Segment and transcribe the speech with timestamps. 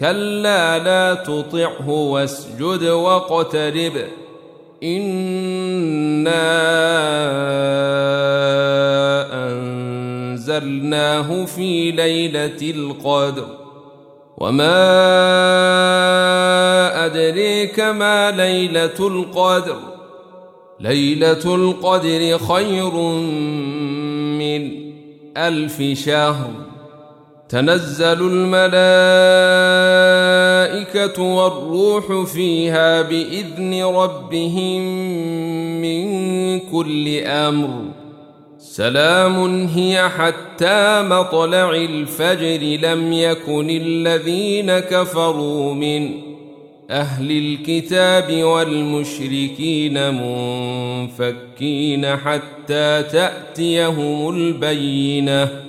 [0.00, 3.92] كلا لا تطعه واسجد واقترب.
[4.82, 5.08] إنا
[9.48, 13.46] أنزلناه في ليلة القدر.
[14.38, 14.76] وما
[17.06, 19.78] أدريك ما ليلة القدر.
[20.80, 22.94] ليلة القدر خير
[24.38, 24.70] من
[25.36, 26.50] ألف شهر.
[27.48, 28.62] تنزل الملائكة
[31.22, 34.82] والروح فيها بإذن ربهم
[35.82, 37.68] من كل أمر.
[38.58, 46.10] سلام هي حتى مطلع الفجر لم يكن الذين كفروا من
[46.90, 55.67] أهل الكتاب والمشركين منفكين حتى تأتيهم البينة.